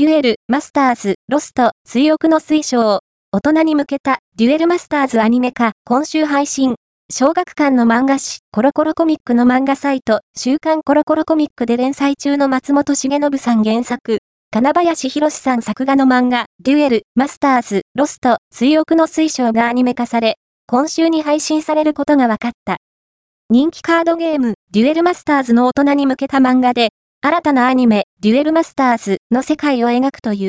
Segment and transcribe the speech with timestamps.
[0.00, 3.00] デュエル、マスターズ、ロスト、追憶の水晶、
[3.32, 6.76] 大人に向けた、デュエルマスターズアニメ化、今週配信。
[7.12, 22.78] 小学館の漫画誌、コロコロコミックの漫画サイト、週刊コロコロコミックで連載中の松本重信さん原作、金林博さん作画の漫画、デュエル、マスターズ、ロスト、追憶の水晶がアニメ化され、今週に配信されることが分かった。
[23.50, 26.88] 人気カードゲーム、デュエルマスターズの大人に向けた漫画で、
[27.22, 30.48] 新たなアニメ、デュエルマスターズの世界を描くという。